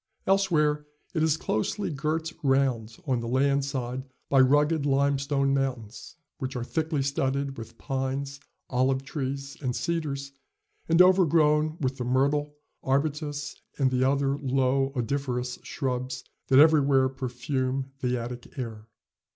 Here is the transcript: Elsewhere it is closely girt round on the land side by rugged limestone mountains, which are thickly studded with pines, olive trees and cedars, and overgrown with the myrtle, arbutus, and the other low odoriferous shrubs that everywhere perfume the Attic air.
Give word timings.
Elsewhere 0.25 0.87
it 1.13 1.21
is 1.21 1.37
closely 1.37 1.91
girt 1.91 2.33
round 2.41 2.97
on 3.05 3.19
the 3.19 3.27
land 3.27 3.63
side 3.63 4.03
by 4.29 4.39
rugged 4.39 4.83
limestone 4.83 5.53
mountains, 5.53 6.15
which 6.39 6.55
are 6.55 6.63
thickly 6.63 7.03
studded 7.03 7.55
with 7.55 7.77
pines, 7.77 8.39
olive 8.67 9.03
trees 9.03 9.57
and 9.61 9.75
cedars, 9.75 10.31
and 10.89 11.03
overgrown 11.03 11.77
with 11.79 11.97
the 11.97 12.03
myrtle, 12.03 12.55
arbutus, 12.81 13.55
and 13.77 13.91
the 13.91 14.03
other 14.03 14.39
low 14.39 14.91
odoriferous 14.95 15.59
shrubs 15.63 16.23
that 16.47 16.57
everywhere 16.57 17.07
perfume 17.07 17.91
the 17.99 18.17
Attic 18.17 18.57
air. 18.57 18.87